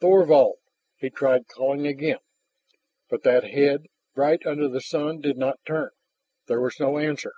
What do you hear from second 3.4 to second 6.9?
head, bright under the sun did not turn; there was